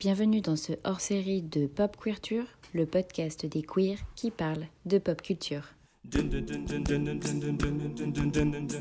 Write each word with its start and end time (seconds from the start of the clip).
Bienvenue 0.00 0.40
dans 0.40 0.54
ce 0.54 0.74
hors-série 0.84 1.42
de 1.42 1.66
Pop 1.66 1.96
Queerture, 1.96 2.44
le 2.72 2.86
podcast 2.86 3.44
des 3.44 3.62
queers 3.62 3.98
qui 4.14 4.30
parlent 4.30 4.68
de 4.86 4.98
pop 4.98 5.20
culture. 5.20 5.64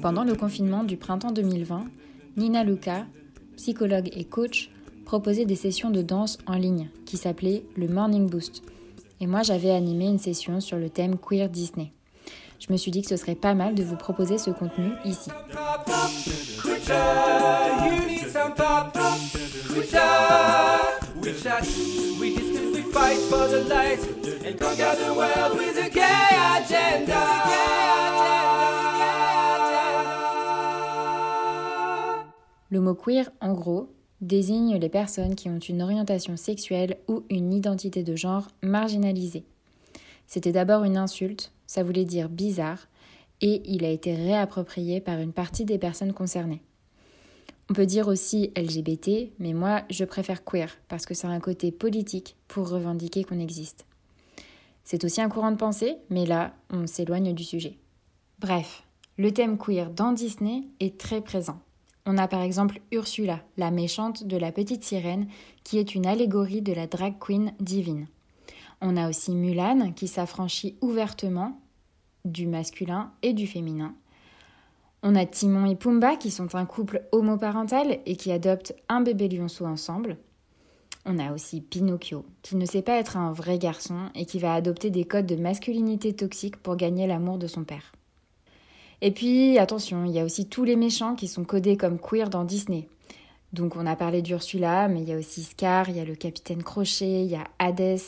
Pendant 0.03 0.23
le 0.23 0.35
confinement 0.35 0.83
du 0.83 0.95
printemps 0.95 1.31
2020, 1.31 1.87
Nina 2.35 2.63
Luca, 2.63 3.07
psychologue 3.55 4.11
et 4.13 4.25
coach, 4.25 4.69
proposait 5.05 5.45
des 5.45 5.55
sessions 5.55 5.89
de 5.89 6.03
danse 6.03 6.37
en 6.45 6.55
ligne 6.55 6.87
qui 7.07 7.17
s'appelaient 7.17 7.63
le 7.75 7.87
Morning 7.87 8.29
Boost. 8.29 8.61
Et 9.19 9.25
moi, 9.25 9.41
j'avais 9.41 9.71
animé 9.71 10.05
une 10.05 10.19
session 10.19 10.61
sur 10.61 10.77
le 10.77 10.91
thème 10.91 11.17
queer 11.17 11.49
Disney. 11.49 11.93
Je 12.59 12.71
me 12.71 12.77
suis 12.77 12.91
dit 12.91 13.01
que 13.01 13.09
ce 13.09 13.17
serait 13.17 13.33
pas 13.33 13.55
mal 13.55 13.73
de 13.73 13.81
vous 13.81 13.97
proposer 13.97 14.37
ce 14.37 14.51
contenu 14.51 14.91
ici. 15.03 15.31
Le 32.69 32.79
mot 32.79 32.95
queer, 32.95 33.29
en 33.39 33.53
gros, 33.53 33.87
désigne 34.21 34.77
les 34.77 34.89
personnes 34.89 35.35
qui 35.35 35.47
ont 35.47 35.59
une 35.59 35.83
orientation 35.83 36.37
sexuelle 36.37 36.97
ou 37.07 37.23
une 37.29 37.53
identité 37.53 38.01
de 38.01 38.15
genre 38.15 38.47
marginalisée. 38.63 39.43
C'était 40.25 40.51
d'abord 40.51 40.83
une 40.83 40.97
insulte, 40.97 41.51
ça 41.67 41.83
voulait 41.83 42.05
dire 42.05 42.29
bizarre, 42.29 42.87
et 43.41 43.61
il 43.65 43.85
a 43.85 43.89
été 43.89 44.15
réapproprié 44.15 45.01
par 45.01 45.19
une 45.19 45.33
partie 45.33 45.65
des 45.65 45.77
personnes 45.77 46.13
concernées. 46.13 46.61
On 47.69 47.73
peut 47.73 47.85
dire 47.85 48.07
aussi 48.07 48.51
LGBT, 48.55 49.31
mais 49.39 49.53
moi 49.53 49.83
je 49.89 50.05
préfère 50.05 50.45
queer 50.45 50.77
parce 50.87 51.05
que 51.05 51.13
ça 51.13 51.27
a 51.27 51.31
un 51.31 51.39
côté 51.39 51.71
politique 51.71 52.35
pour 52.47 52.69
revendiquer 52.69 53.23
qu'on 53.23 53.39
existe. 53.39 53.85
C'est 54.83 55.03
aussi 55.03 55.21
un 55.21 55.27
courant 55.27 55.51
de 55.51 55.57
pensée, 55.57 55.97
mais 56.09 56.25
là 56.25 56.53
on 56.69 56.87
s'éloigne 56.87 57.33
du 57.33 57.43
sujet. 57.43 57.77
Bref, 58.39 58.83
le 59.17 59.33
thème 59.33 59.57
queer 59.57 59.89
dans 59.89 60.13
Disney 60.13 60.63
est 60.79 60.97
très 60.97 61.21
présent. 61.21 61.59
On 62.05 62.17
a 62.17 62.29
par 62.29 62.41
exemple 62.41 62.79
Ursula, 62.93 63.41
la 63.57 63.69
méchante 63.69 64.25
de 64.25 64.37
la 64.37 64.53
petite 64.53 64.85
sirène, 64.85 65.27
qui 65.65 65.77
est 65.77 65.93
une 65.93 66.05
allégorie 66.05 66.61
de 66.61 66.71
la 66.71 66.87
drag 66.87 67.15
queen 67.19 67.51
divine. 67.59 68.07
On 68.79 68.95
a 68.95 69.09
aussi 69.09 69.35
Mulan, 69.35 69.91
qui 69.91 70.07
s'affranchit 70.07 70.77
ouvertement 70.79 71.59
du 72.23 72.47
masculin 72.47 73.11
et 73.23 73.33
du 73.33 73.45
féminin. 73.45 73.93
On 75.03 75.15
a 75.15 75.25
Timon 75.25 75.65
et 75.65 75.75
Pumba, 75.75 76.15
qui 76.15 76.31
sont 76.31 76.55
un 76.55 76.65
couple 76.65 77.03
homoparental 77.11 77.99
et 78.05 78.15
qui 78.15 78.31
adoptent 78.31 78.73
un 78.89 79.01
bébé 79.01 79.27
lionceau 79.29 79.65
ensemble. 79.65 80.17
On 81.05 81.19
a 81.19 81.31
aussi 81.31 81.61
Pinocchio, 81.61 82.25
qui 82.41 82.57
ne 82.57 82.65
sait 82.65 82.81
pas 82.81 82.97
être 82.97 83.15
un 83.15 83.31
vrai 83.31 83.57
garçon 83.57 84.09
et 84.15 84.25
qui 84.25 84.39
va 84.39 84.53
adopter 84.53 84.89
des 84.89 85.05
codes 85.05 85.25
de 85.25 85.35
masculinité 85.35 86.13
toxique 86.13 86.57
pour 86.57 86.75
gagner 86.75 87.07
l'amour 87.07 87.37
de 87.37 87.47
son 87.47 87.63
père. 87.63 87.93
Et 89.01 89.11
puis, 89.11 89.57
attention, 89.59 90.03
il 90.03 90.11
y 90.11 90.19
a 90.19 90.25
aussi 90.25 90.49
tous 90.49 90.63
les 90.63 90.75
méchants 90.75 91.15
qui 91.15 91.27
sont 91.27 91.45
codés 91.45 91.77
comme 91.77 91.99
queer 91.99 92.29
dans 92.29 92.43
Disney. 92.43 92.89
Donc 93.53 93.75
on 93.77 93.85
a 93.85 93.95
parlé 93.95 94.21
d'Ursula, 94.21 94.89
mais 94.89 95.01
il 95.01 95.07
y 95.07 95.13
a 95.13 95.17
aussi 95.17 95.43
Scar, 95.43 95.89
il 95.89 95.95
y 95.95 95.99
a 95.99 96.05
le 96.05 96.15
capitaine 96.15 96.63
Crochet, 96.63 97.23
il 97.23 97.31
y 97.31 97.35
a 97.35 97.45
Hades, 97.59 98.01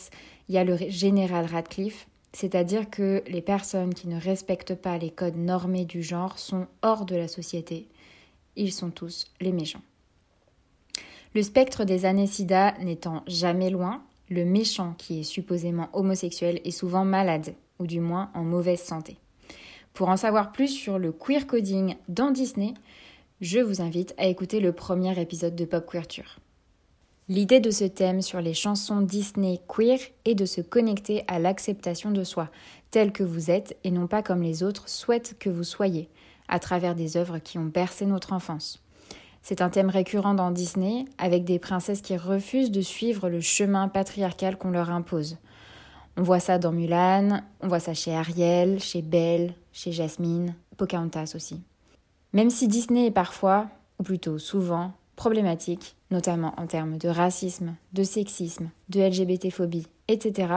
il 0.50 0.56
y 0.56 0.58
a 0.58 0.66
le 0.66 0.76
général 0.90 1.46
Radcliffe. 1.46 2.09
C'est-à-dire 2.32 2.90
que 2.90 3.24
les 3.28 3.42
personnes 3.42 3.94
qui 3.94 4.08
ne 4.08 4.20
respectent 4.20 4.76
pas 4.76 4.98
les 4.98 5.10
codes 5.10 5.38
normés 5.38 5.86
du 5.86 6.04
genre 6.04 6.38
sont 6.38 6.68
hors 6.82 7.06
de 7.06 7.16
la 7.16 7.28
société. 7.28 7.88
Ils 8.56 8.72
sont 8.72 8.92
tous 8.92 9.26
les 9.40 9.52
méchants. 9.52 9.82
Le 11.34 11.44
spectre 11.44 11.86
des 11.86 12.06
années 12.06 12.30
n'étant 12.82 13.24
jamais 13.28 13.70
loin, 13.70 14.04
le 14.30 14.46
méchant 14.46 14.94
qui 14.98 15.22
est 15.22 15.24
supposément 15.24 15.90
homosexuel 15.94 16.60
est 16.64 16.72
souvent 16.72 17.06
malade, 17.06 17.54
ou 17.80 17.88
du 17.88 18.00
moins 18.00 18.32
en 18.34 18.44
mauvaise 18.44 18.82
santé. 18.82 19.18
Pour 19.94 20.10
en 20.10 20.18
savoir 20.18 20.52
plus 20.52 20.70
sur 20.70 21.00
le 21.00 21.12
queer 21.12 21.48
coding 21.48 21.96
dans 22.08 22.32
Disney, 22.32 22.74
je 23.42 23.60
vous 23.60 23.82
invite 23.82 24.14
à 24.18 24.28
écouter 24.28 24.60
le 24.60 24.72
premier 24.72 25.20
épisode 25.20 25.56
de 25.56 25.66
Pop 25.66 25.90
Queerture. 25.90 26.40
L'idée 27.30 27.60
de 27.60 27.70
ce 27.70 27.84
thème 27.84 28.24
sur 28.24 28.42
les 28.42 28.56
chansons 28.56 29.02
Disney 29.02 29.62
queer 29.68 30.00
est 30.26 30.34
de 30.34 30.46
se 30.46 30.62
connecter 30.62 31.24
à 31.28 31.38
l'acceptation 31.38 32.10
de 32.10 32.24
soi, 32.24 32.50
tel 32.90 33.12
que 33.12 33.22
vous 33.22 33.52
êtes 33.52 33.78
et 33.84 33.92
non 33.92 34.08
pas 34.08 34.24
comme 34.24 34.42
les 34.42 34.64
autres 34.64 34.90
souhaitent 34.90 35.38
que 35.38 35.52
vous 35.52 35.64
soyez, 35.64 36.10
à 36.48 36.58
travers 36.58 36.96
des 36.96 37.18
œuvres 37.18 37.38
qui 37.38 37.60
ont 37.60 37.66
bercé 37.66 38.08
notre 38.08 38.34
enfance. 38.34 38.82
C'est 39.44 39.62
un 39.62 39.70
thème 39.70 39.92
récurrent 39.92 40.34
dans 40.34 40.50
Disney, 40.50 41.06
avec 41.20 41.44
des 41.44 41.60
princesses 41.60 42.02
qui 42.02 42.18
refusent 42.18 42.72
de 42.72 42.82
suivre 42.82 43.30
le 43.30 43.42
chemin 43.42 43.90
patriarcal 43.90 44.58
qu'on 44.58 44.72
leur 44.72 44.90
impose. 44.90 45.38
On 46.18 46.24
voit 46.24 46.40
ça 46.40 46.58
dans 46.58 46.72
Mulan, 46.72 47.42
on 47.62 47.68
voit 47.68 47.80
ça 47.80 47.94
chez 47.94 48.16
Ariel, 48.16 48.80
chez 48.80 49.04
Belle, 49.04 49.54
chez 49.72 49.92
Jasmine, 49.92 50.56
Pocahontas 50.78 51.34
aussi. 51.36 51.62
Même 52.34 52.50
si 52.50 52.68
Disney 52.68 53.06
est 53.06 53.12
parfois, 53.12 53.68
ou 54.00 54.04
plutôt 54.04 54.40
souvent, 54.40 54.94
notamment 56.12 56.54
en 56.58 56.68
termes 56.68 56.98
de 56.98 57.10
racisme, 57.10 57.76
de 57.94 58.04
sexisme, 58.04 58.70
de 58.90 59.02
LGBT-phobie, 59.02 59.88
etc., 60.08 60.54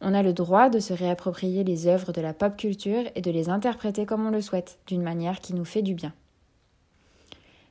on 0.00 0.14
a 0.14 0.22
le 0.22 0.32
droit 0.32 0.70
de 0.70 0.80
se 0.80 0.94
réapproprier 0.94 1.62
les 1.62 1.86
œuvres 1.86 2.12
de 2.12 2.22
la 2.22 2.32
pop 2.32 2.56
culture 2.56 3.04
et 3.14 3.20
de 3.20 3.30
les 3.30 3.50
interpréter 3.50 4.06
comme 4.06 4.26
on 4.26 4.30
le 4.30 4.40
souhaite, 4.40 4.78
d'une 4.86 5.02
manière 5.02 5.40
qui 5.40 5.52
nous 5.54 5.66
fait 5.66 5.82
du 5.82 5.94
bien. 5.94 6.14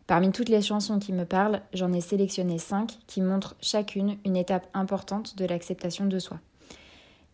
Parmi 0.05 0.31
toutes 0.31 0.49
les 0.49 0.61
chansons 0.61 0.99
qui 0.99 1.13
me 1.13 1.25
parlent, 1.25 1.61
j'en 1.73 1.93
ai 1.93 2.01
sélectionné 2.01 2.57
cinq 2.59 2.99
qui 3.07 3.21
montrent 3.21 3.55
chacune 3.61 4.17
une 4.25 4.37
étape 4.37 4.67
importante 4.73 5.37
de 5.37 5.45
l'acceptation 5.45 6.05
de 6.05 6.19
soi. 6.19 6.39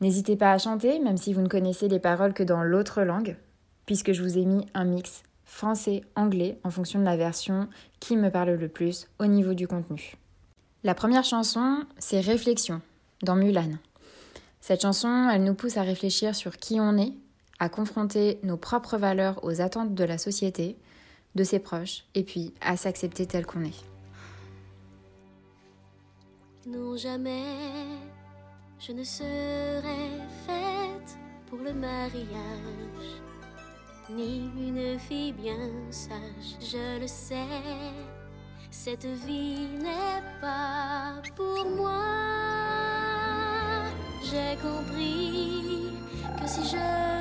N'hésitez 0.01 0.35
pas 0.35 0.51
à 0.51 0.57
chanter, 0.57 1.00
même 1.00 1.17
si 1.17 1.34
vous 1.34 1.41
ne 1.41 1.47
connaissez 1.47 1.88
les 1.88 2.00
paroles 2.00 2.34
que 2.34 2.44
dans 2.44 2.63
l'autre 2.63 3.01
langue, 3.01 3.38
puisque 3.85 4.13
je 4.13 4.22
vous 4.22 4.38
ai 4.38 4.45
mis 4.45 4.66
un 4.73 4.85
mix 4.85 5.23
français-anglais 5.45 6.59
en 6.63 6.69
fonction 6.69 7.00
de 7.00 7.06
la 7.06 7.17
version 7.17 7.69
qui 8.00 8.17
me 8.17 8.29
parle 8.29 8.51
le 8.51 8.67
plus 8.67 9.07
au 9.19 9.25
niveau 9.25 9.53
du 9.53 9.67
contenu. 9.67 10.16
La 10.83 10.94
première 10.94 11.23
chanson, 11.23 11.85
c'est 11.97 12.19
Réflexion, 12.19 12.81
dans 13.23 13.35
Mulan. 13.35 13.72
Cette 14.61 14.81
chanson, 14.81 15.29
elle 15.31 15.44
nous 15.44 15.53
pousse 15.53 15.78
à 15.78 15.84
réfléchir 15.84 16.35
sur 16.35 16.57
qui 16.57 16.79
on 16.79 16.97
est, 16.97 17.13
à 17.59 17.69
confronter 17.69 18.39
nos 18.44 18.57
propres 18.57 18.97
valeurs 18.97 19.44
aux 19.44 19.61
attentes 19.61 19.95
de 19.95 20.03
la 20.03 20.17
société, 20.17 20.75
de 21.35 21.44
ses 21.44 21.59
proches, 21.59 22.03
et 22.16 22.23
puis 22.23 22.53
à 22.61 22.78
s'accepter 22.78 23.25
tel 23.25 23.45
qu'on 23.45 23.63
est. 23.63 23.85
Non, 26.67 26.97
jamais 26.97 27.44
je 28.79 28.91
ne 28.91 29.03
serai 29.03 30.11
faite 30.45 31.17
pour 31.47 31.59
le 31.59 31.73
mariage, 31.73 32.25
ni 34.09 34.51
une 34.57 34.99
fille 34.99 35.33
bien 35.33 35.69
sage, 35.89 36.57
je 36.59 36.99
le 37.01 37.07
sais. 37.07 37.35
Cette 38.69 39.05
vie 39.05 39.67
n'est 39.79 40.23
pas 40.41 41.21
pour 41.35 41.66
moi. 41.77 42.03
J'ai 44.23 44.57
compris 44.61 45.93
que 46.39 46.47
si 46.47 46.63
je 46.69 47.14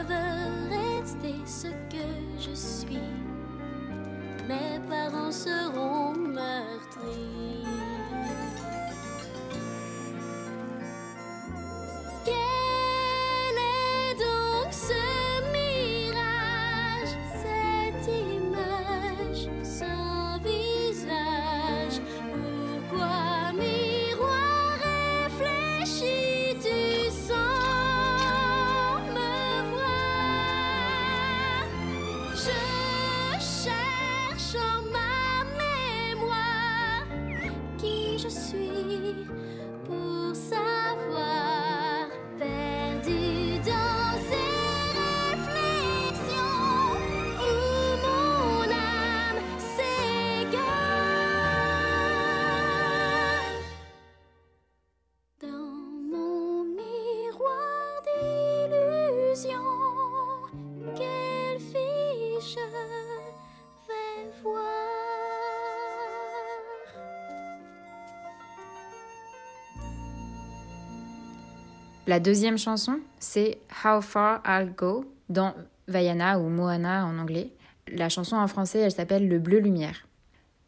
La 72.07 72.21
deuxième 72.21 72.59
chanson, 72.59 73.01
c'est 73.19 73.57
How 73.83 74.03
Far 74.03 74.43
I'll 74.47 74.75
Go 74.77 75.11
dans 75.31 75.55
Vaiana 75.89 76.39
ou 76.39 76.51
Moana 76.51 77.07
en 77.07 77.19
anglais. 77.19 77.51
La 77.89 78.11
chanson 78.11 78.37
en 78.37 78.47
français, 78.47 78.81
elle 78.81 78.93
s'appelle 78.93 79.27
Le 79.27 79.39
Bleu 79.39 79.59
Lumière. 79.59 80.07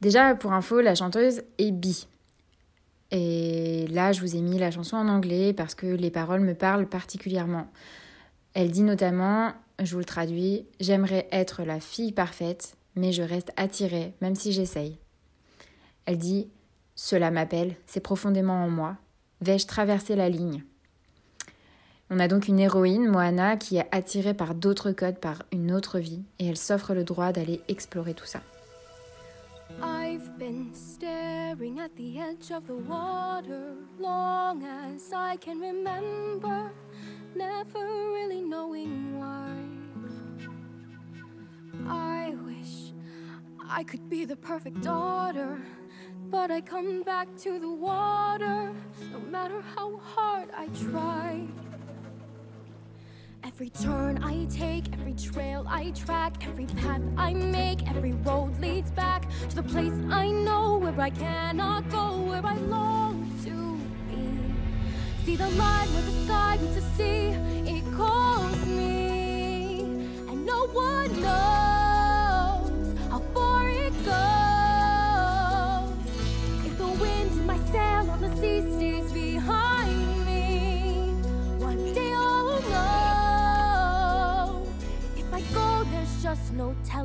Déjà, 0.01 0.35
pour 0.35 0.55
info, 0.55 0.81
la 0.81 0.95
chanteuse 0.95 1.43
est 1.59 1.73
bi. 1.73 2.07
Et 3.11 3.87
là, 3.89 4.13
je 4.13 4.23
vous 4.23 4.35
ai 4.35 4.41
mis 4.41 4.59
la 4.59 4.71
chanson 4.71 4.97
en 4.97 5.09
anglais 5.09 5.53
parce 5.53 5.75
que 5.75 5.87
les 5.87 6.11
paroles 6.11 6.41
me 6.41 6.55
parlent 6.55 6.89
particulièrement. 6.89 7.67
Elle 8.55 8.71
dit 8.71 8.83
notamment, 8.83 9.53
je 9.83 9.93
vous 9.93 9.99
le 9.99 10.07
traduis, 10.07 10.65
J'aimerais 10.81 11.29
être 11.33 11.65
la 11.65 11.81
fille 11.81 12.13
parfaite, 12.13 12.77
mais 12.95 13.13
je 13.13 13.23
reste 13.23 13.53
attirée, 13.59 14.15
même 14.23 14.37
si 14.37 14.53
j'essaye. 14.53 14.97
Elle 16.07 16.17
dit 16.17 16.49
Cela 16.95 17.31
m'appelle, 17.31 17.77
c'est 17.87 18.01
profondément 18.01 18.65
en 18.65 18.71
moi. 18.71 18.97
Vais-je 19.43 19.67
traverser 19.67 20.17
la 20.17 20.31
ligne? 20.31 20.65
On 22.09 22.21
a 22.21 22.29
donc 22.29 22.47
une 22.47 22.61
héroïne, 22.61 23.09
Moana, 23.09 23.57
qui 23.57 23.79
est 23.79 23.89
attirée 23.91 24.35
par 24.35 24.55
d'autres 24.55 24.93
codes, 24.93 25.19
par 25.19 25.43
une 25.51 25.73
autre 25.73 25.99
vie, 25.99 26.23
et 26.39 26.47
elle 26.47 26.57
s'offre 26.57 26.95
le 26.95 27.03
droit 27.03 27.33
d'aller 27.33 27.61
explorer 27.69 28.15
tout 28.15 28.27
ça. 28.27 28.41
I've 29.83 30.39
been 30.39 30.73
staring 30.73 31.81
at 31.81 31.91
the 31.97 32.19
edge 32.21 32.53
of 32.53 32.67
the 32.69 32.89
water 32.89 33.75
long 33.99 34.63
as 34.63 35.13
I 35.13 35.37
can 35.39 35.59
remember, 35.61 36.71
never 37.35 37.85
really 38.15 38.41
knowing 38.41 39.19
why. 39.19 39.57
I 41.89 42.35
wish 42.47 42.93
I 43.69 43.83
could 43.83 44.09
be 44.09 44.25
the 44.25 44.37
perfect 44.37 44.81
daughter, 44.83 45.59
but 46.31 46.53
I 46.53 46.61
come 46.61 47.03
back 47.03 47.27
to 47.43 47.59
the 47.59 47.69
water 47.69 48.73
no 49.13 49.19
matter 49.29 49.61
how 49.75 49.99
hard 49.99 50.49
I 50.57 50.69
try. 50.69 51.47
Every 53.57 53.71
turn 53.71 54.23
I 54.23 54.45
take, 54.51 54.85
every 54.93 55.15
trail 55.15 55.65
I 55.67 55.91
track, 55.93 56.47
every 56.47 56.67
path 56.67 57.01
I 57.17 57.33
make, 57.33 57.89
every 57.89 58.13
road 58.13 58.61
leads 58.61 58.91
back 58.91 59.27
to 59.49 59.57
the 59.57 59.63
place 59.63 59.95
I 60.11 60.31
know 60.31 60.77
where 60.77 61.01
I 61.01 61.09
cannot 61.09 61.89
go, 61.89 62.21
where 62.21 62.45
I 62.45 62.55
long 62.55 63.33
to 63.45 63.79
be. 64.11 65.25
See 65.25 65.37
the 65.37 65.49
line 65.49 65.89
where 65.89 66.03
the 66.03 66.25
sky 66.27 66.59
meets 66.61 66.75
the 66.75 66.83
sea, 66.99 67.35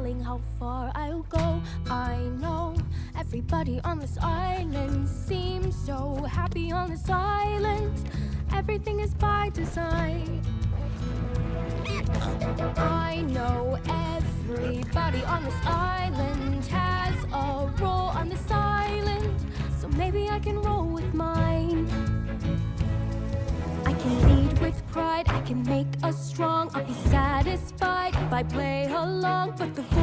telling 0.01 0.19
how 0.19 0.41
far 0.57 0.91
I'll 0.95 1.21
go. 1.29 1.61
I 1.87 2.17
know 2.39 2.75
everybody 3.15 3.79
on 3.83 3.99
this 3.99 4.17
island 4.19 5.07
seems 5.07 5.75
so 5.75 6.15
happy 6.27 6.71
on 6.71 6.89
this 6.89 7.07
island. 7.07 8.09
Everything 8.51 8.99
is 8.99 9.13
by 9.13 9.49
design. 9.53 10.41
I 12.77 13.21
know 13.27 13.77
everybody 14.07 15.23
on 15.25 15.43
this 15.43 15.61
island 15.65 16.65
has 16.65 17.15
a 17.25 17.71
role 17.79 18.09
on 18.19 18.27
this 18.29 18.49
island, 18.49 19.35
so 19.79 19.87
maybe 19.89 20.29
I 20.29 20.39
can 20.39 20.59
roll 20.63 20.87
with 20.87 21.13
mine. 21.13 21.85
I 23.85 23.93
can 23.93 24.13
lead 24.29 24.59
with 24.61 24.81
pride, 24.91 25.27
I 25.27 25.41
can 25.41 25.61
make 25.63 25.93
us 26.01 26.17
strong. 26.31 26.71
I'll 26.73 26.85
be 26.85 26.93
satisfied 27.09 28.15
if 28.15 28.33
I 28.33 28.43
play 28.43 28.70
but 29.57 29.75
the 29.75 30.00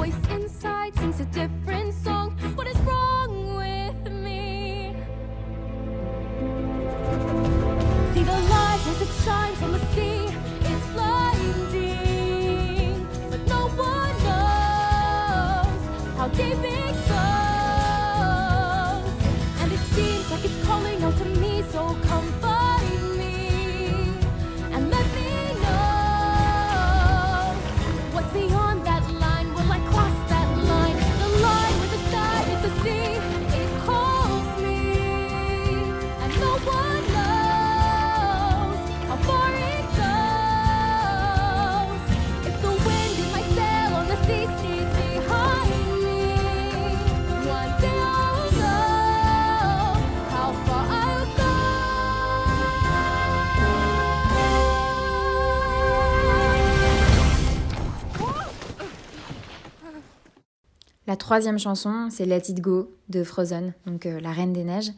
troisième 61.29 61.59
chanson, 61.59 62.09
c'est 62.11 62.25
Let 62.25 62.45
It 62.49 62.63
Go 62.63 62.91
de 63.11 63.23
Frozen, 63.23 63.75
donc 63.85 64.07
euh, 64.07 64.19
la 64.19 64.33
Reine 64.33 64.55
des 64.55 64.65
Neiges. 64.65 64.93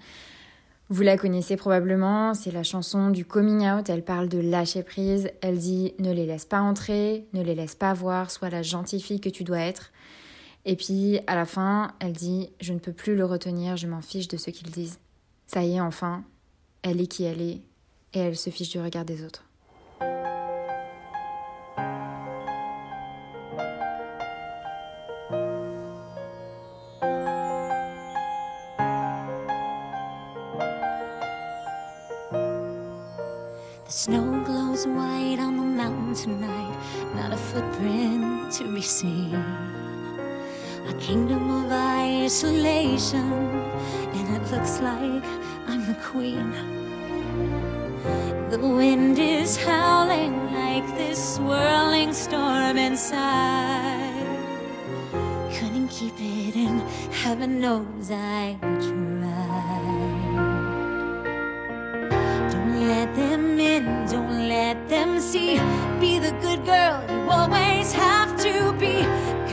Vous 0.89 1.03
la 1.03 1.19
connaissez 1.19 1.57
probablement, 1.57 2.35
c'est 2.35 2.53
la 2.53 2.63
chanson 2.63 3.11
du 3.11 3.25
coming 3.25 3.69
out, 3.69 3.89
elle 3.89 4.05
parle 4.05 4.29
de 4.29 4.39
lâcher 4.39 4.85
prise, 4.85 5.29
elle 5.41 5.59
dit 5.59 5.93
ne 5.99 6.13
les 6.13 6.27
laisse 6.27 6.45
pas 6.45 6.61
entrer, 6.61 7.27
ne 7.33 7.43
les 7.43 7.57
laisse 7.57 7.75
pas 7.75 7.95
voir, 7.95 8.31
sois 8.31 8.49
la 8.49 8.63
gentille 8.63 9.01
fille 9.01 9.21
que 9.21 9.29
tu 9.29 9.43
dois 9.43 9.59
être. 9.59 9.91
Et 10.67 10.77
puis 10.77 11.19
à 11.27 11.35
la 11.35 11.47
fin, 11.47 11.95
elle 11.99 12.13
dit 12.13 12.51
je 12.61 12.75
ne 12.75 12.79
peux 12.79 12.93
plus 12.93 13.17
le 13.17 13.25
retenir, 13.25 13.77
je 13.77 13.89
m'en 13.89 14.01
fiche 14.01 14.29
de 14.29 14.37
ce 14.37 14.51
qu'ils 14.51 14.71
disent. 14.71 15.01
Ça 15.49 15.65
y 15.65 15.75
est 15.75 15.81
enfin, 15.81 16.23
elle 16.83 17.01
est 17.01 17.09
qui 17.09 17.25
elle 17.25 17.43
est 17.43 17.61
et 18.15 18.21
elle 18.21 18.37
se 18.37 18.51
fiche 18.51 18.71
du 18.71 18.79
regard 18.79 19.05
des 19.05 19.25
autres. 19.25 19.50
Kingdom 41.11 41.51
of 41.51 41.73
isolation, 41.73 43.33
and 44.17 44.27
it 44.37 44.45
looks 44.53 44.79
like 44.79 45.25
I'm 45.67 45.85
the 45.91 45.99
queen. 46.11 46.53
The 48.49 48.61
wind 48.61 49.19
is 49.19 49.57
howling 49.57 50.37
like 50.55 50.87
this 50.97 51.19
swirling 51.35 52.13
storm 52.13 52.77
inside. 52.77 54.25
Couldn't 55.57 55.89
keep 55.89 56.15
it 56.19 56.55
in, 56.55 56.79
heaven 57.23 57.61
knows 57.61 58.13
I 58.13 58.57
tried. 58.87 59.91
Don't 62.53 62.77
let 62.87 63.13
them 63.17 63.59
in, 63.59 63.85
don't 64.07 64.49
let 64.49 64.77
them 64.89 65.19
see. 65.19 65.59
Be 65.99 66.21
the 66.21 66.35
good 66.41 66.65
girl 66.65 67.03
you 67.11 67.21
always 67.29 67.93
have. 67.95 68.20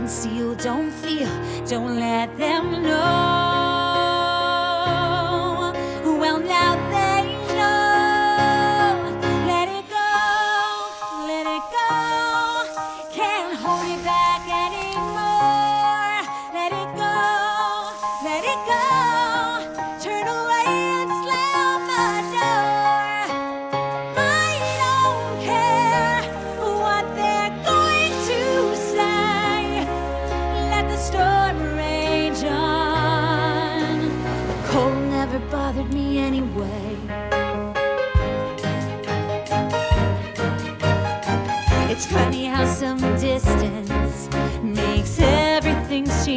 Conceal, 0.08 0.56
don't 0.56 0.90
feel, 0.90 1.28
don't 1.66 2.00
let 2.00 2.38
them 2.38 2.82
know. 2.82 3.37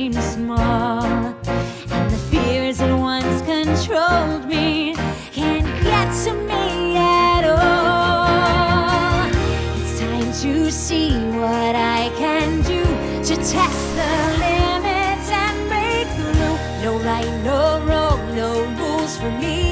Small. 0.08 1.04
And 1.04 2.10
the 2.10 2.16
fears 2.30 2.78
that 2.78 2.96
once 2.96 3.42
controlled 3.42 4.46
me 4.46 4.94
can't 5.30 5.66
get 5.82 6.08
to 6.24 6.32
me 6.32 6.96
at 6.96 7.44
all. 7.44 9.28
It's 9.78 10.00
time 10.00 10.32
to 10.42 10.70
see 10.70 11.10
what 11.38 11.74
I 11.76 12.10
can 12.16 12.62
do 12.62 12.82
to 13.28 13.34
test 13.36 13.82
the 14.00 14.14
limits 14.46 15.28
and 15.44 15.56
break 15.68 16.06
through. 16.16 16.56
No 16.82 16.98
right, 17.04 17.30
no 17.44 17.84
wrong, 17.86 18.34
no 18.34 18.64
rules 18.78 19.18
for 19.18 19.30
me. 19.38 19.69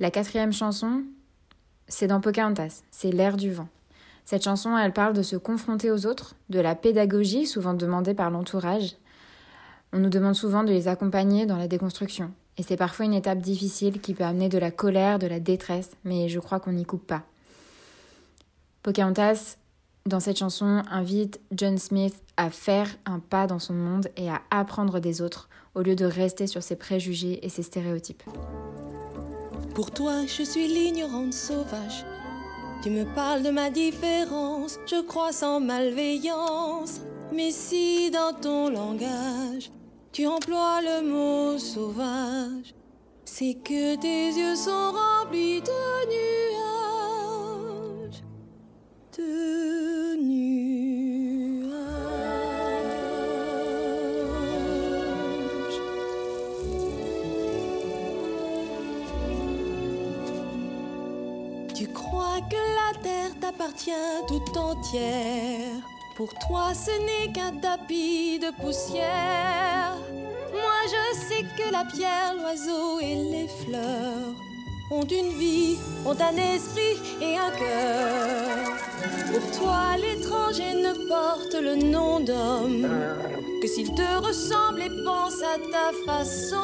La 0.00 0.10
quatrième 0.10 0.54
chanson, 0.54 1.02
c'est 1.86 2.06
dans 2.06 2.22
Pocahontas, 2.22 2.80
c'est 2.90 3.12
l'air 3.12 3.36
du 3.36 3.52
vent. 3.52 3.68
Cette 4.24 4.44
chanson, 4.44 4.74
elle 4.78 4.94
parle 4.94 5.12
de 5.12 5.20
se 5.20 5.36
confronter 5.36 5.90
aux 5.90 6.06
autres, 6.06 6.36
de 6.48 6.58
la 6.58 6.74
pédagogie 6.74 7.46
souvent 7.46 7.74
demandée 7.74 8.14
par 8.14 8.30
l'entourage. 8.30 8.96
On 9.92 9.98
nous 9.98 10.08
demande 10.08 10.34
souvent 10.34 10.64
de 10.64 10.70
les 10.70 10.88
accompagner 10.88 11.44
dans 11.44 11.58
la 11.58 11.68
déconstruction. 11.68 12.30
Et 12.56 12.62
c'est 12.62 12.78
parfois 12.78 13.04
une 13.04 13.12
étape 13.12 13.40
difficile 13.40 14.00
qui 14.00 14.14
peut 14.14 14.24
amener 14.24 14.48
de 14.48 14.56
la 14.56 14.70
colère, 14.70 15.18
de 15.18 15.26
la 15.26 15.38
détresse, 15.38 15.90
mais 16.04 16.30
je 16.30 16.40
crois 16.40 16.60
qu'on 16.60 16.72
n'y 16.72 16.86
coupe 16.86 17.06
pas. 17.06 17.24
Pocahontas, 18.82 19.58
dans 20.06 20.20
cette 20.20 20.38
chanson, 20.38 20.82
invite 20.90 21.40
John 21.52 21.76
Smith 21.76 22.22
à 22.38 22.48
faire 22.48 22.88
un 23.04 23.18
pas 23.18 23.46
dans 23.46 23.58
son 23.58 23.74
monde 23.74 24.08
et 24.16 24.30
à 24.30 24.40
apprendre 24.50 24.98
des 24.98 25.20
autres, 25.20 25.50
au 25.74 25.82
lieu 25.82 25.94
de 25.94 26.06
rester 26.06 26.46
sur 26.46 26.62
ses 26.62 26.76
préjugés 26.76 27.44
et 27.44 27.50
ses 27.50 27.62
stéréotypes. 27.62 28.22
Pour 29.74 29.90
toi, 29.92 30.26
je 30.26 30.42
suis 30.42 30.66
l'ignorante 30.66 31.32
sauvage. 31.32 32.04
Tu 32.82 32.90
me 32.90 33.04
parles 33.14 33.42
de 33.42 33.50
ma 33.50 33.70
différence, 33.70 34.78
je 34.86 35.00
crois 35.02 35.32
sans 35.32 35.60
malveillance. 35.60 37.00
Mais 37.32 37.50
si 37.52 38.10
dans 38.10 38.32
ton 38.32 38.70
langage, 38.70 39.70
tu 40.12 40.26
emploies 40.26 40.80
le 40.82 41.02
mot 41.06 41.58
sauvage, 41.58 42.74
c'est 43.24 43.54
que 43.54 43.94
tes 43.96 44.28
yeux 44.28 44.56
sont 44.56 44.92
remplis 44.92 45.60
de 45.60 46.06
nuages. 46.08 46.30
Crois 62.10 62.40
que 62.48 62.62
la 62.80 63.02
terre 63.02 63.34
t'appartient 63.40 64.16
tout 64.26 64.58
entière. 64.58 65.76
Pour 66.16 66.30
toi, 66.46 66.72
ce 66.74 66.90
n'est 67.06 67.32
qu'un 67.32 67.52
tapis 67.52 68.38
de 68.38 68.50
poussière. 68.60 69.96
Moi, 70.52 70.80
je 70.94 71.04
sais 71.26 71.44
que 71.56 71.72
la 71.72 71.84
pierre, 71.84 72.34
l'oiseau 72.38 73.00
et 73.00 73.14
les 73.14 73.48
fleurs 73.62 74.34
ont 74.90 75.04
une 75.04 75.32
vie, 75.38 75.78
ont 76.04 76.16
un 76.30 76.36
esprit 76.54 76.98
et 77.22 77.36
un 77.38 77.50
cœur. 77.50 78.76
Pour 79.32 79.58
toi, 79.58 79.96
l'étranger 79.96 80.74
ne 80.74 80.92
porte 81.08 81.54
le 81.54 81.76
nom 81.76 82.20
d'homme 82.20 82.88
que 83.62 83.68
s'il 83.68 83.94
te 83.94 84.10
ressemble 84.26 84.82
et 84.82 85.04
pense 85.04 85.40
à 85.42 85.56
ta 85.74 85.88
façon. 86.06 86.56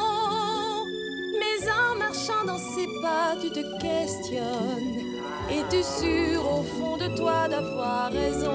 Mais 1.39 1.71
en 1.71 1.99
marchant 1.99 2.45
dans 2.47 2.59
ses 2.59 2.89
pas, 3.01 3.37
tu 3.41 3.51
te 3.51 3.63
questionnes. 3.81 5.16
Es-tu 5.49 5.81
sûr 5.83 6.41
au 6.45 6.63
fond 6.65 6.97
de 6.97 7.07
toi 7.17 7.47
d'avoir 7.49 8.11
raison? 8.11 8.51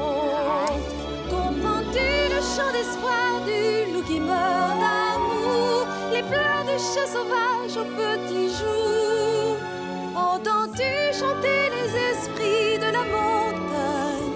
Comprends-tu 1.29 2.09
le 2.33 2.41
chant 2.53 2.71
d'espoir 2.73 3.29
du 3.45 3.93
loup 3.93 4.03
qui 4.03 4.19
meurt 4.19 4.75
d'amour 4.83 5.87
Les 6.11 6.21
pleurs 6.21 6.65
du 6.65 6.77
chat 6.77 7.07
sauvage 7.07 7.77
au 7.77 7.85
petit 7.95 8.49
jour. 8.59 9.55
Entends-tu 10.15 10.91
chanter 11.17 11.61
les 11.75 11.89
esprits 12.11 12.77
de 12.77 12.91
la 12.91 13.05
montagne? 13.15 14.31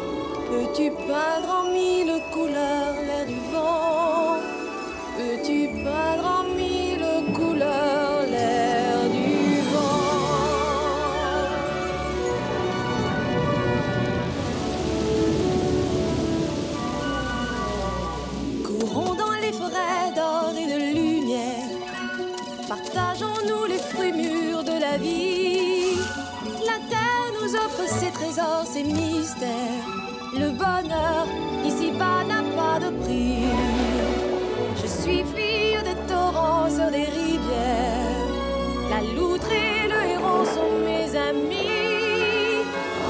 Peux-tu 0.49 0.91
peindre 0.91 1.49
en 1.59 1.63
mille 1.73 2.21
couleurs 2.31 2.95
l'air 3.05 3.25
du 3.27 3.39
vent? 3.51 4.39
Peux-tu 5.17 5.67
peindre 5.83 6.39
en 6.39 6.44
la 24.97 26.79
terre 26.89 27.27
nous 27.41 27.55
offre 27.55 27.85
ses 27.87 28.11
trésors, 28.11 28.65
ses 28.65 28.83
mystères. 28.83 29.85
Le 30.33 30.51
bonheur 30.51 31.27
ici-bas 31.65 32.23
n'a 32.23 32.41
pas 32.55 32.79
de 32.79 32.91
prix. 33.03 33.47
Je 34.81 34.87
suis 34.87 35.23
fille 35.35 35.77
des 35.83 35.97
torrents 36.07 36.69
sur 36.69 36.89
des 36.91 37.05
rivières. 37.05 38.25
La 38.89 39.01
loutre 39.15 39.51
et 39.51 39.87
le 39.87 40.11
héron 40.11 40.45
sont 40.45 40.75
mes 40.85 41.17
amis. 41.17 42.63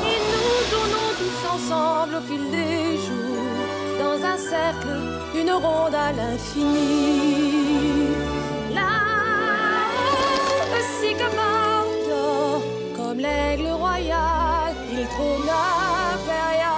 Et 0.10 0.20
nous 0.32 0.60
tournons 0.72 1.12
tous 1.20 1.39
ensemble 1.56 2.15
au 2.15 2.22
fil 2.22 2.50
des 2.50 2.98
jours. 3.06 3.46
Dans 4.00 4.25
un 4.25 4.38
cercle, 4.38 5.39
une 5.39 5.51
ronde 5.51 5.96
à 5.96 6.12
l'infini. 6.13 7.64
règle 13.36 13.70
royale, 13.84 14.75
il 14.92 15.06
trône 15.13 15.50
impérial. 16.13 16.72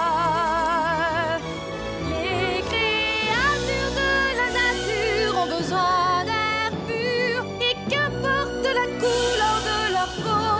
Les 2.10 2.62
créatures 2.72 3.94
de 4.02 4.12
la 4.40 4.48
nature 4.62 5.32
ont 5.42 5.50
besoin 5.58 6.24
d'air 6.28 6.68
pur, 6.88 7.38
et 7.68 7.76
qu'importe 7.90 8.66
la 8.80 8.86
couleur 9.02 9.58
de 9.70 9.78
leur 9.96 10.12
peau, 10.24 10.54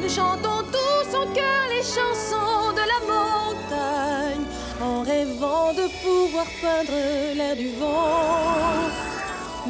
nous 0.00 0.12
chantons 0.18 0.62
tous 0.76 1.08
en 1.22 1.26
cœur 1.38 1.62
les 1.74 1.86
chansons 1.96 2.66
de 2.78 2.84
la 2.92 3.00
montagne, 3.12 4.46
en 4.88 4.98
rêvant 5.12 5.68
de 5.80 5.86
pouvoir 6.04 6.48
peindre 6.62 6.98
l'air 7.36 7.56
du 7.56 7.70
vent. 7.80 8.90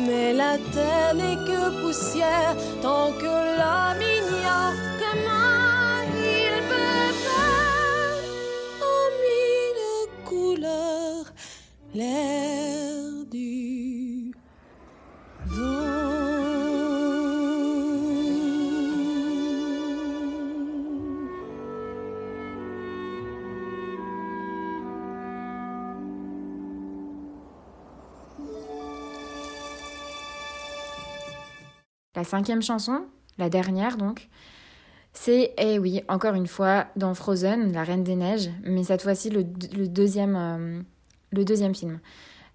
Mais 0.07 0.33
la 0.33 0.55
terre 0.75 1.15
n'est 1.15 1.41
que 1.49 1.63
poussière 1.83 2.55
tant 2.81 3.09
que 3.23 3.35
l'homme 3.59 4.03
ignore 4.19 4.77
La 32.15 32.25
cinquième 32.25 32.63
chanson, 32.63 33.05
la 33.37 33.49
dernière 33.49 33.97
donc, 33.97 34.29
c'est, 35.13 35.53
eh 35.59 35.79
oui, 35.79 36.03
encore 36.09 36.35
une 36.35 36.47
fois, 36.47 36.87
dans 36.97 37.15
Frozen, 37.15 37.73
La 37.73 37.85
Reine 37.85 38.03
des 38.03 38.17
Neiges, 38.17 38.51
mais 38.65 38.83
cette 38.83 39.03
fois-ci 39.03 39.31
le, 39.31 39.45
deuxième, 39.45 40.37
euh, 40.37 40.81
le 41.33 41.45
deuxième 41.45 41.75
film. 41.75 42.01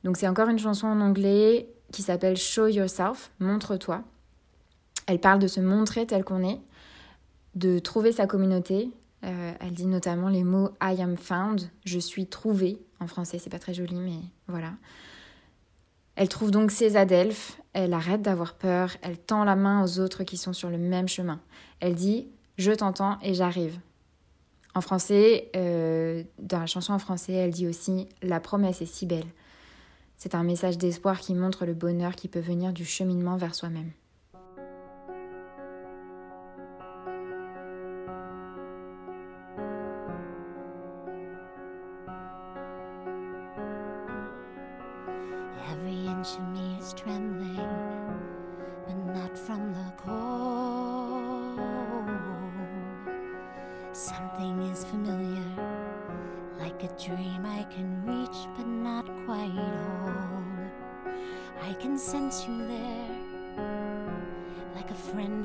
Donc 0.04 0.18
c'est 0.18 0.28
encore 0.28 0.50
une 0.50 0.60
chanson 0.60 0.88
en 0.88 1.00
anglais 1.00 1.70
qui 1.92 2.02
s'appelle 2.02 2.36
Show 2.36 2.68
Yourself, 2.68 3.32
Montre-toi. 3.40 4.04
Elle 5.06 5.20
parle 5.20 5.40
de 5.40 5.48
se 5.48 5.60
montrer 5.60 6.06
tel 6.06 6.24
qu'on 6.24 6.44
est, 6.44 6.60
de 7.56 7.80
trouver 7.80 8.12
sa 8.12 8.28
communauté. 8.28 8.92
Euh, 9.24 9.54
elle 9.60 9.74
dit 9.74 9.88
notamment 9.88 10.30
les 10.30 10.44
mots 10.44 10.70
I 10.82 11.02
am 11.02 11.16
found, 11.16 11.70
je 11.86 12.00
suis 12.00 12.28
trouvé. 12.28 12.80
En 13.00 13.08
français, 13.08 13.40
c'est 13.40 13.50
pas 13.50 13.60
très 13.60 13.74
joli, 13.74 13.96
mais 13.96 14.20
voilà. 14.48 14.74
Elle 16.16 16.30
trouve 16.30 16.50
donc 16.50 16.72
ses 16.72 16.98
adelphes, 16.98 17.62
elle 17.74 17.94
arrête 17.94 18.24
d'avoir 18.24 18.56
peur, 18.56 18.98
elle 19.04 19.20
tend 19.20 19.44
la 19.44 19.56
main 19.56 19.84
aux 19.84 20.00
autres 20.00 20.24
qui 20.24 20.36
sont 20.36 20.54
sur 20.54 20.70
le 20.70 20.80
même 20.80 21.08
chemin. 21.08 21.40
Elle 21.80 21.94
dit 21.94 22.28
Je 22.58 22.72
t'entends 22.72 23.20
et 23.22 23.34
j'arrive. 23.34 23.80
En 24.74 24.82
français, 24.82 25.50
euh, 25.56 26.24
dans 26.40 26.60
la 26.60 26.66
chanson 26.66 26.94
en 26.94 27.00
français, 27.00 27.34
elle 27.34 27.52
dit 27.52 27.68
aussi 27.68 28.08
La 28.22 28.40
promesse 28.40 28.82
est 28.82 28.88
si 28.88 29.06
belle. 29.06 29.28
C'est 30.18 30.34
un 30.34 30.44
message 30.44 30.78
d'espoir 30.78 31.20
qui 31.20 31.36
montre 31.36 31.66
le 31.66 31.74
bonheur 31.74 32.16
qui 32.16 32.28
peut 32.28 32.40
venir 32.40 32.74
du 32.74 32.86
cheminement 32.86 33.38
vers 33.38 33.54
soi-même. 33.54 33.92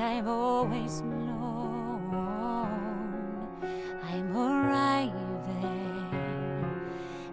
I've 0.02 0.26
always 0.26 1.00
known. 1.00 2.12
I'm 4.02 4.36
arriving 4.36 5.14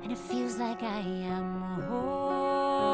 and 0.04 0.12
it 0.12 0.18
feels 0.20 0.60
like 0.60 0.84
I 0.84 1.00
am 1.00 1.62
home. 1.88 2.94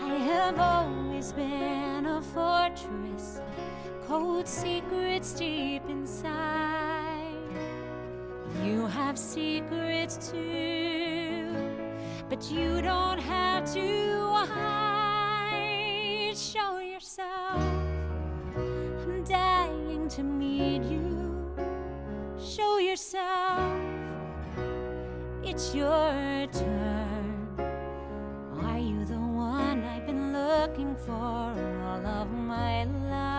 I 0.00 0.14
have 0.14 0.60
always 0.60 1.32
been 1.32 2.06
a 2.06 2.22
fortress, 2.22 3.40
cold 4.06 4.46
secrets 4.46 5.32
deep 5.32 5.82
inside. 5.88 7.34
You 8.62 8.86
have 8.86 9.18
secrets 9.18 10.30
too, 10.30 11.52
but 12.28 12.48
you 12.48 12.80
don't 12.80 13.18
have 13.18 13.64
to 13.74 14.46
hide. 14.46 14.77
To 20.18 20.24
meet 20.24 20.82
you. 20.82 21.54
Show 22.36 22.78
yourself. 22.78 23.72
It's 25.44 25.72
your 25.72 26.48
turn. 26.52 27.46
Are 28.64 28.80
you 28.80 29.04
the 29.04 29.20
one 29.20 29.84
I've 29.84 30.06
been 30.06 30.32
looking 30.32 30.96
for 31.06 31.12
all 31.12 32.04
of 32.04 32.32
my 32.32 32.82
life? 32.82 33.37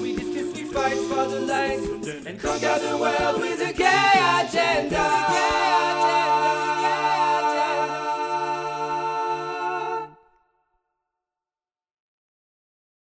we 0.00 0.16
discuss, 0.16 0.54
we 0.54 0.64
fight 0.64 0.98
for 1.08 1.26
the 1.26 1.40
light 1.40 1.80
and 2.26 2.40
conquer 2.40 2.78
the 2.78 2.96
world 2.96 3.40
with 3.40 3.60
a 3.60 3.72
gay 3.72 4.44
agenda. 4.46 5.22